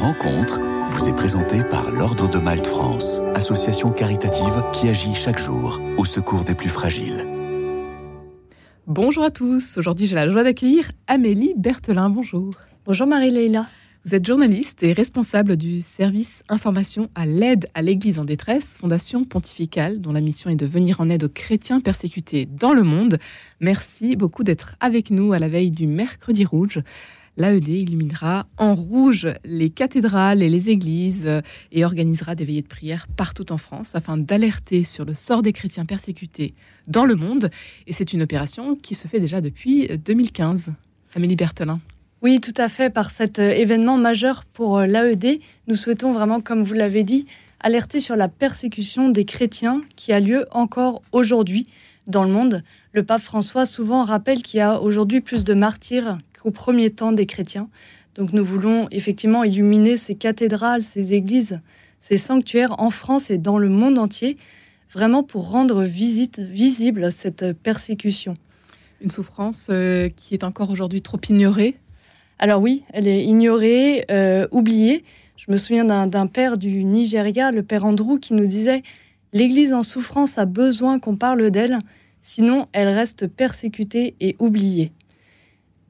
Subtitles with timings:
[0.00, 5.78] rencontre vous est présenté par l'Ordre de Malte France, association caritative qui agit chaque jour
[5.98, 7.26] au secours des plus fragiles.
[8.86, 12.54] Bonjour à tous, aujourd'hui j'ai la joie d'accueillir Amélie Berthelin, bonjour.
[12.86, 13.68] Bonjour Marie-Leila.
[14.06, 19.24] Vous êtes journaliste et responsable du service information à l'aide à l'Église en détresse, fondation
[19.24, 23.18] pontificale dont la mission est de venir en aide aux chrétiens persécutés dans le monde.
[23.60, 26.80] Merci beaucoup d'être avec nous à la veille du mercredi rouge
[27.36, 31.40] l'AED illuminera en rouge les cathédrales et les églises euh,
[31.72, 35.52] et organisera des veillées de prière partout en France afin d'alerter sur le sort des
[35.52, 36.54] chrétiens persécutés
[36.86, 37.50] dans le monde.
[37.86, 40.72] Et c'est une opération qui se fait déjà depuis 2015.
[41.16, 41.80] Amélie Berthelin.
[42.22, 42.90] Oui, tout à fait.
[42.90, 47.24] Par cet euh, événement majeur pour euh, l'AED, nous souhaitons vraiment, comme vous l'avez dit,
[47.60, 51.66] alerter sur la persécution des chrétiens qui a lieu encore aujourd'hui
[52.06, 52.62] dans le monde.
[52.92, 57.12] Le pape François souvent rappelle qu'il y a aujourd'hui plus de martyrs au premier temps
[57.12, 57.68] des chrétiens.
[58.14, 61.60] Donc nous voulons effectivement illuminer ces cathédrales, ces églises,
[61.98, 64.36] ces sanctuaires en France et dans le monde entier,
[64.92, 68.34] vraiment pour rendre visite, visible cette persécution.
[69.00, 71.76] Une souffrance euh, qui est encore aujourd'hui trop ignorée?
[72.38, 75.04] Alors oui, elle est ignorée, euh, oubliée.
[75.36, 78.82] Je me souviens d'un père du Nigeria, le père Andrew, qui nous disait
[79.32, 81.78] L'Église en souffrance a besoin qu'on parle d'elle,
[82.22, 84.92] sinon elle reste persécutée et oubliée.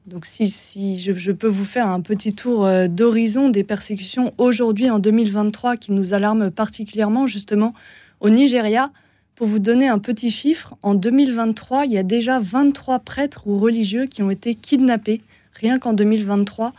[0.05, 4.99] Donc si, je, peux vous faire un petit tour euh, d'horizon des persécutions aujourd'hui en
[4.99, 7.73] 2023 qui nous alarment particulièrement justement
[8.19, 8.91] au Nigeria,
[9.35, 13.57] pour vous donner un petit chiffre, en 2023, il y a déjà 23 prêtres ou
[13.57, 15.21] religieux qui ont été kidnappés,
[15.53, 16.73] rien qu'en 2023,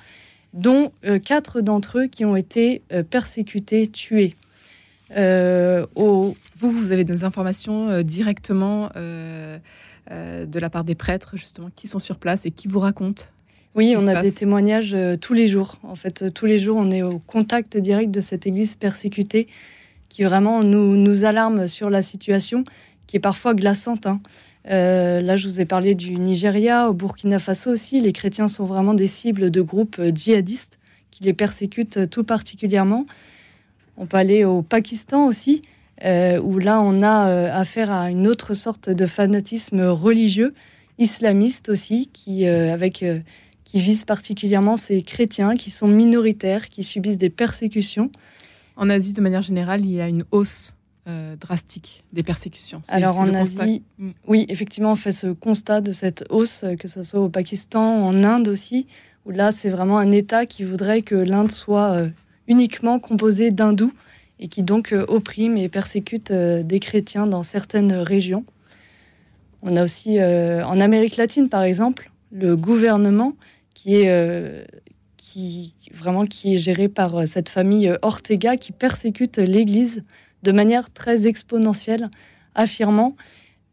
[0.53, 4.37] dont euh, quatre d'entre eux qui ont été euh, persécutés, tués.
[6.63, 8.91] Vous, vous avez des informations directement
[10.11, 13.25] euh, de la part des prêtres, justement, qui sont sur place et qui vous racontent
[13.75, 15.79] oui, on a des témoignages euh, tous les jours.
[15.83, 19.47] En fait, euh, tous les jours, on est au contact direct de cette église persécutée
[20.11, 22.65] qui vraiment nous, nous alarme sur la situation,
[23.07, 24.07] qui est parfois glaçante.
[24.07, 24.21] Hein.
[24.67, 27.99] là, je vous ai parlé du Nigeria, au Burkina Faso aussi.
[28.03, 30.79] Les chrétiens sont vraiment des cibles de groupes djihadistes
[31.11, 33.07] qui les persécutent tout particulièrement.
[33.97, 35.63] On peut aller au Pakistan aussi.
[36.05, 40.53] Euh, où là on a euh, affaire à une autre sorte de fanatisme religieux,
[40.99, 43.05] islamiste aussi, qui, euh, avec,
[43.65, 48.11] qui vise particulièrement ces chrétiens qui sont minoritaires, qui subissent des persécutions.
[48.77, 50.75] En Asie, de manière générale, il y a une hausse
[51.41, 52.81] drastique des persécutions.
[52.87, 54.11] Alors en Asie, mm.
[54.29, 58.23] oui, effectivement, on fait ce constat de cette hausse, que ce soit au Pakistan, en
[58.23, 58.87] Inde aussi,
[59.27, 62.07] où là, c'est vraiment un État qui voudrait que l'Inde soit
[62.47, 63.93] uniquement composée d'hindous
[64.43, 68.45] et qui donc euh, opprime et persécute euh, des chrétiens dans certaines régions.
[69.63, 73.35] On a aussi euh, en Amérique latine, par exemple, le gouvernement
[73.75, 74.67] qui est
[75.93, 80.03] vraiment qui est géré par cette famille Ortega qui persécute l'Église
[80.43, 82.11] de manière très exponentielle,
[82.55, 83.17] affirmant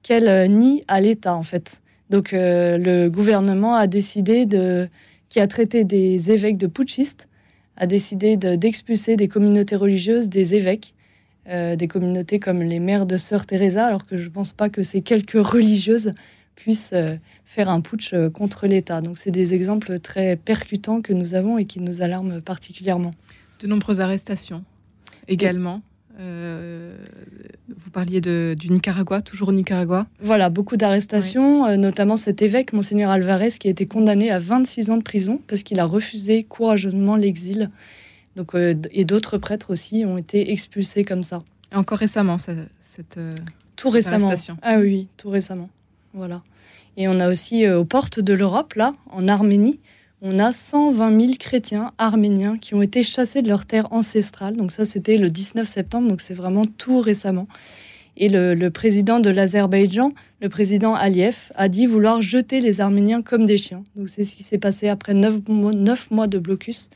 [0.01, 1.81] qu'elle nie à l'État en fait.
[2.09, 4.90] Donc le gouvernement a décidé de
[5.30, 7.28] qui a traité des évêques de putschistes
[7.79, 10.94] a décidé d'expulser des communautés religieuses, des évêques,
[11.47, 14.69] euh, des communautés comme les mères de Sœur Teresa, alors que je ne pense pas
[14.69, 16.13] que ces quelques religieuses
[16.56, 19.01] puissent euh, faire un putsch euh, contre l'État.
[19.01, 23.13] Donc c'est des exemples très percutants que nous avons et qui nous alarment particulièrement.
[23.62, 24.63] De nombreuses arrestations
[25.28, 25.81] également.
[26.19, 26.97] Euh,
[27.77, 30.07] vous parliez de, du Nicaragua, toujours au Nicaragua.
[30.21, 34.89] Voilà, beaucoup d'arrestations, euh, notamment cet évêque, Monseigneur Alvarez, qui a été condamné à 26
[34.89, 37.69] ans de prison parce qu'il a refusé courageusement l'exil.
[38.35, 41.43] Donc, euh, et d'autres prêtres aussi ont été expulsés comme ça.
[41.73, 43.19] encore récemment, cette,
[43.75, 44.33] tout récemment.
[44.61, 45.69] Ah oui, tout récemment.
[46.13, 46.41] Voilà.
[46.97, 49.79] Et on a aussi aux portes de l'Europe, là, en Arménie,
[50.22, 54.57] on a 120 000 chrétiens arméniens qui ont été chassés de leur terre ancestrale.
[54.57, 57.47] Donc ça, c'était le 19 septembre, donc c'est vraiment tout récemment.
[58.18, 63.46] Et le, président de l'Azerbaïdjan, le président Aliyev, a dit vouloir jeter les Arméniens comme
[63.46, 63.85] des chiens.
[63.96, 66.90] Donc c'est ce qui s'est passé après neuf mois, de blocus.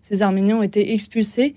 [0.00, 1.56] Ces Arméniens ont été expulsés.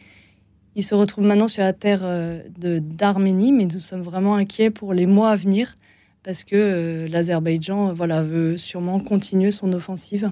[0.75, 4.93] Ils se retrouvent maintenant sur la terre euh, d'Arménie, mais nous sommes vraiment inquiets pour
[4.93, 5.77] les mois à venir
[6.23, 10.31] parce que euh, l'Azerbaïdjan voilà, veut sûrement continuer son offensive.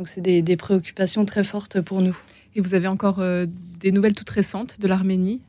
[0.00, 2.16] Donc c'est des, préoccupations très fortes pour nous.
[2.56, 3.44] Et vous avez encore euh,
[3.80, 5.42] des nouvelles toutes récentes de l'Arménie?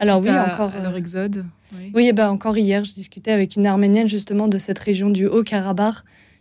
[0.00, 1.44] Alors oui, encore à leur euh, exode?
[1.92, 5.26] Oui, eh ben, encore hier, je discutais avec une Arménienne justement de cette région du
[5.26, 5.96] Haut-Karabakh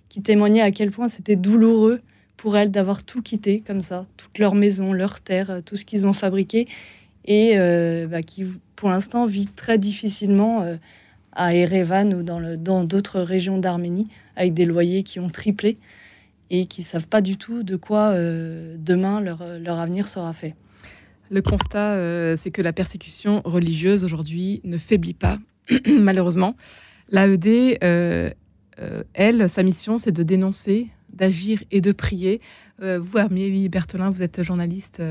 [0.07, 1.99] qui témoignait à quel point c'était douloureux
[2.37, 6.07] pour elle d'avoir tout quitté comme ça, toute leur maison, leur terre, tout ce qu'ils
[6.07, 6.69] ont fabriqué,
[7.25, 8.45] et euh, bah, qui
[8.77, 10.65] pour l'instant vit très difficilement
[11.33, 15.77] à Erevan ou dans d'autres régions d'Arménie, avec des loyers qui ont triplé
[16.49, 20.55] et qui savent pas du tout de quoi euh, demain leur, leur, avenir sera fait.
[21.29, 25.39] Le constat, c'est que la persécution religieuse aujourd'hui ne faiblit pas,
[25.87, 26.55] malheureusement.
[27.09, 27.77] L'AED,
[29.13, 32.39] elle, sa mission, c'est de dénoncer, d'agir et de prier.
[32.79, 35.01] vous, Amélie Berthelin, vous êtes journaliste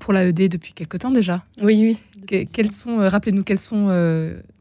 [0.00, 1.44] pour l'AED depuis quelque temps déjà.
[1.62, 1.96] Oui,
[2.28, 2.46] oui.
[2.52, 3.86] quelles sont, rappelez-nous, quelles sont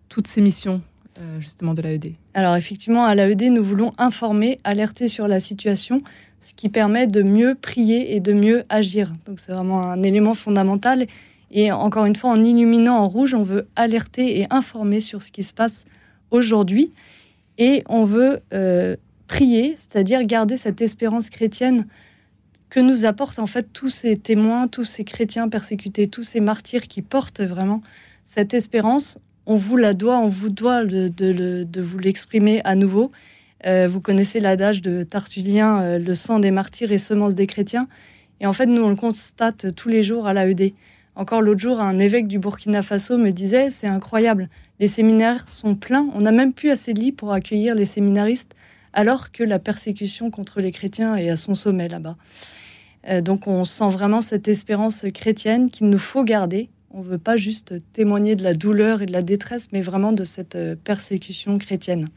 [0.10, 0.84] toutes ces missions
[1.18, 6.02] euh, justement de l'AED Alors effectivement, à l'AED, nous voulons informer, alerter sur la situation,
[6.42, 9.14] ce qui permet de mieux prier et de mieux agir.
[9.26, 11.08] Donc c'est vraiment un élément fondamental.
[11.52, 15.32] Et encore une fois, en illuminant en rouge, on veut alerter et informer sur ce
[15.32, 15.86] qui se passe
[16.32, 16.92] aujourd'hui.
[17.58, 18.96] Et on veut euh,
[19.28, 21.88] prier, c'est-à-dire garder cette espérance chrétienne
[22.70, 26.88] que nous apportent en fait tous ces témoins, tous ces chrétiens persécutés, tous ces martyrs
[26.88, 27.82] qui portent vraiment
[28.26, 33.12] cette espérance on vous la doit, on vous doit de, vous l'exprimer à nouveau.
[33.66, 37.88] Euh, vous connaissez l'adage de Tartulien, euh, le sang des martyrs et semence des chrétiens.
[38.42, 40.74] Et en fait, nous, on le constate tous les jours à l'AED.
[41.16, 44.50] Encore l'autre jour, un évêque du Burkina Faso me disait, c'est incroyable,
[44.82, 48.54] les séminaires sont pleins, on n'a même plus assez de lits pour accueillir les séminaristes,
[48.92, 52.18] alors que la persécution contre les chrétiens est à son sommet là-bas.
[53.08, 57.18] Euh, donc on sent vraiment cette espérance chrétienne qu'il nous faut garder on ne veut
[57.18, 60.76] pas juste témoigner de la douleur et de la détresse, mais vraiment de cette euh,
[60.82, 62.08] persécution chrétienne.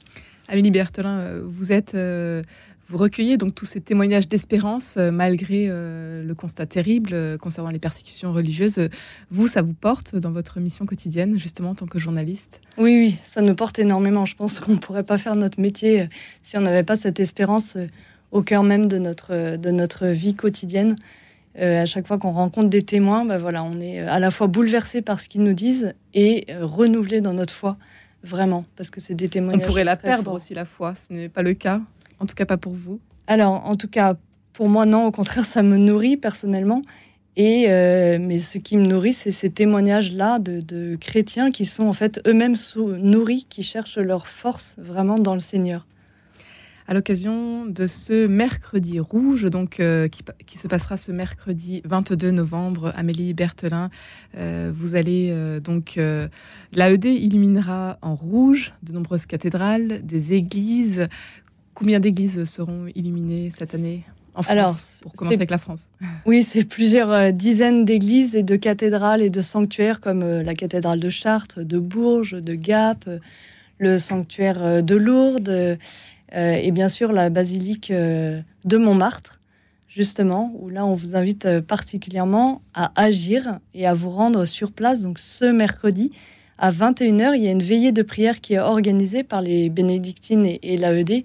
[0.46, 2.42] Amélie Berthelin, euh, vous êtes, euh,
[2.88, 8.88] vous recueillez donc tous ces témoignages d'espérance malgré le constat terrible concernant les persécutions religieuses.
[9.30, 12.62] Vous, ça vous porte dans votre mission quotidienne, justement en tant que journaliste?
[12.78, 14.24] Oui, oui, ça nous porte énormément.
[14.24, 16.08] Je pense qu'on ne pourrait pas faire notre métier
[16.40, 17.76] si on n'avait pas cette espérance
[18.30, 20.96] au cœur même de notre, de notre vie quotidienne.
[21.60, 24.30] Euh, à chaque fois qu'on rencontre des témoins, bah voilà, on est euh, à la
[24.30, 27.76] fois bouleversé par ce qu'ils nous disent et euh, renouvelé dans notre foi,
[28.22, 29.66] vraiment, parce que c'est des témoignages.
[29.66, 30.94] On pourrait la perdre aussi, la foi.
[30.94, 31.80] Ce n'est pas le cas,
[32.20, 33.00] en tout cas pas pour vous.
[33.26, 34.14] Alors, en tout cas,
[34.52, 36.82] pour moi, non, au contraire, ça me nourrit personnellement.
[37.36, 37.68] Et
[38.18, 42.20] mais ce qui me nourrit, c'est ces témoignages-là de, de, chrétiens qui sont en fait
[42.26, 45.86] eux-mêmes nourris, qui cherchent leur force vraiment dans le Seigneur
[46.88, 52.94] à l'occasion de ce mercredi rouge, donc euh, qui, se passera ce mercredi 22 novembre.
[52.96, 53.90] Amélie Berthelin,
[54.36, 56.00] euh, vous allez euh, donc
[56.72, 61.08] l'AED illuminera en rouge de nombreuses cathédrales, des églises.
[61.74, 64.02] Combien d'églises seront illuminées cette année
[64.34, 65.88] en France, Alors, pour commencer avec la France?
[66.24, 71.10] Oui, c'est plusieurs dizaines d'églises et de cathédrales et de sanctuaires comme la cathédrale de
[71.10, 73.08] Chartres, de Bourges, de Gap,
[73.78, 75.78] le sanctuaire de Lourdes
[76.32, 79.40] et bien sûr la basilique euh, de Montmartre,
[79.88, 84.72] justement, où là on vous invite euh, particulièrement à agir et à vous rendre sur
[84.72, 85.02] place.
[85.02, 86.12] Donc ce mercredi
[86.58, 90.44] à 21h, il y a une veillée de prière qui est organisée par les bénédictines
[90.44, 91.22] et, l'AED,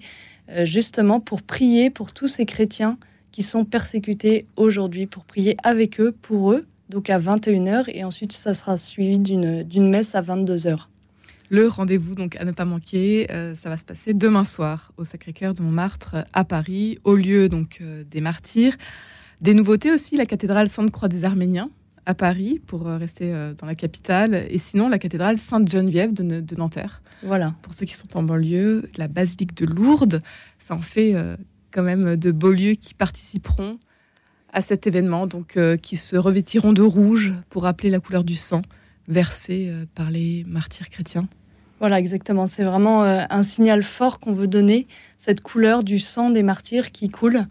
[0.62, 2.98] justement pour prier pour tous ces chrétiens
[3.32, 8.32] qui sont persécutés aujourd'hui, pour prier avec eux, pour eux, donc à 21h, et ensuite
[8.32, 10.86] ça sera suivi d'une messe à 22h.
[11.50, 15.04] Le rendez-vous donc à ne pas manquer, euh, ça va se passer demain soir au
[15.04, 18.74] Sacré-Cœur de Montmartre à Paris, au lieu donc euh, des martyrs.
[19.42, 21.70] Des nouveautés aussi, la cathédrale Sainte-Croix des Arméniens
[22.06, 23.30] à Paris pour euh, rester
[23.60, 27.02] dans la capitale, et sinon la cathédrale Sainte-Geneviève de, de, Nanterre.
[27.22, 27.54] Voilà.
[27.60, 30.20] Pour ceux qui sont en banlieue, la basilique de Lourdes,
[30.58, 31.14] ça en fait
[31.70, 33.78] quand même de beaux lieux qui participeront
[34.52, 38.62] à cet événement, donc qui se revêtiront de rouge pour rappeler la couleur du sang
[39.08, 41.28] versé euh, par les martyrs chrétiens.
[41.80, 42.46] Voilà, exactement.
[42.46, 46.92] C'est vraiment euh, un signal fort qu'on veut donner, cette couleur du sang des martyrs
[46.92, 47.46] qui coule,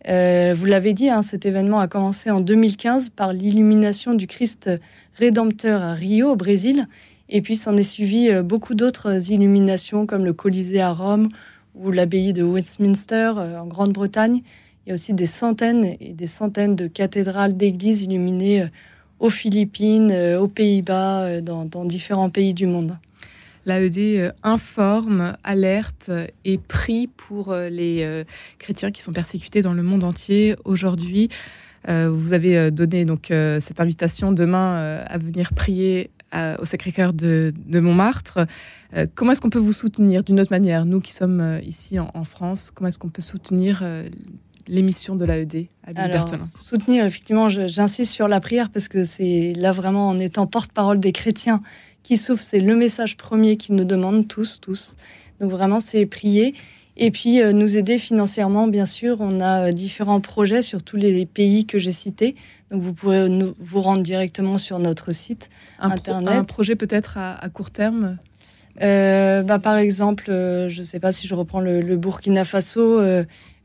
[0.09, 4.71] Euh, vous l'avez dit, hein, cet événement a commencé en 2015 par l'illumination du Christ
[5.15, 6.89] rédempteur à Rio, au Brésil.
[7.29, 11.29] Et puis s'en est suivi euh, beaucoup d'autres illuminations comme le Colisée à Rome
[11.75, 14.43] ou l'abbaye de Westminster en Grande-Bretagne.
[14.89, 18.69] Il y a aussi des centaines et des centaines de cathédrales, d'églises illuminées euh,
[19.19, 22.97] aux Philippines, euh, aux Pays-Bas, euh, dans, différents pays du monde.
[23.67, 26.11] L'AED informe, alerte
[26.47, 28.25] et prie pour les
[28.59, 31.29] chrétiens qui sont persécutés dans le monde entier aujourd'hui.
[31.87, 38.47] Vous avez donné donc cette invitation demain à venir prier au Sacré-Cœur de, Montmartre.
[39.15, 42.71] comment est-ce qu'on peut vous soutenir d'une autre manière, nous qui sommes ici en, France
[42.75, 43.83] Comment est-ce qu'on peut soutenir
[44.69, 50.09] l'émission de l'AED Alors, soutenir, effectivement, j'insiste sur la prière parce que c'est là vraiment
[50.09, 51.63] en étant porte-parole des chrétiens
[52.03, 54.97] qui souffrent, c'est le message premier qu'ils nous demandent tous, tous.
[55.41, 56.55] Donc vraiment, c'est prier.
[56.97, 59.19] Et puis euh, nous aider financièrement, bien sûr.
[59.21, 62.35] On a euh, différents projets sur tous les pays que j'ai cités.
[62.71, 65.49] Donc vous pourrez vous rendre directement sur notre site
[65.79, 66.35] internet.
[66.35, 68.19] un projet peut-être à, court terme?
[68.83, 73.01] Euh, bah, Par exemple, je ne sais pas si je reprends le, Burkina Faso.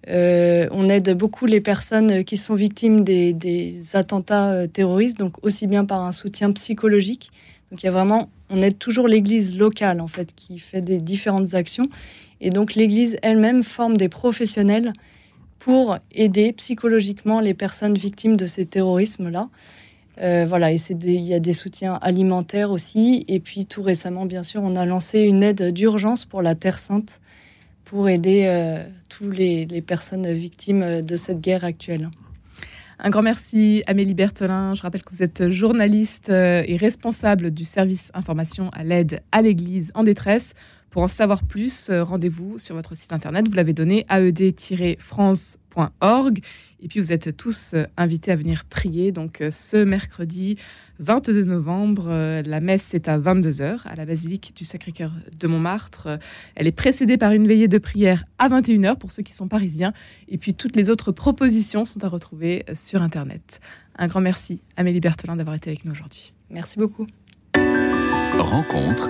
[0.08, 6.02] On aide beaucoup les personnes qui sont victimes des, attentats terroristes, donc aussi bien par
[6.02, 7.32] un soutien psychologique.
[7.72, 11.00] Donc il y a vraiment, on aide toujours l'Église locale en fait qui fait des
[11.00, 11.88] différentes actions.
[12.42, 14.94] Et donc l'Église elle-même forme des professionnels
[15.60, 19.50] pour aider psychologiquement les personnes victimes de ces terrorismes-là.
[20.22, 23.24] Euh, voilà, il y a des soutiens alimentaires aussi.
[23.30, 26.80] Et puis tout récemment, bien sûr, on a lancé une aide d'urgence pour la Terre
[26.80, 27.22] Sainte
[27.86, 32.10] pour aider euh, toutes les, personnes victimes de cette guerre actuelle.
[33.00, 34.76] Un grand merci, Amélie Berthelin.
[34.76, 39.42] Je rappelle que vous êtes journaliste euh, et responsable du service information à l'aide à
[39.42, 40.54] l'Église en détresse.
[40.94, 43.48] Pour en savoir plus, euh, rendez-vous sur votre site internet.
[43.48, 46.40] Vous l'avez donné aed-france.org.
[46.84, 49.12] Et puis vous êtes tous euh, invités à venir prier.
[49.12, 50.56] Donc euh, ce mercredi
[51.00, 56.10] 22 novembre, la messe est à 22h à la basilique du Sacré-Cœur de Montmartre.
[56.54, 59.94] Elle est précédée par une veillée de prière à 21h pour ceux qui sont parisiens.
[60.30, 63.62] Et puis toutes les autres propositions sont à retrouver sur internet.
[63.98, 66.36] Un grand merci Amélie Berthelin d'avoir été avec nous aujourd'hui.
[66.52, 67.08] Merci beaucoup.
[68.38, 69.10] Rencontre